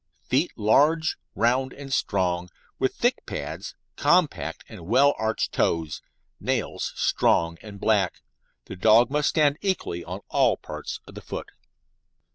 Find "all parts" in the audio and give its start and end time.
10.29-11.01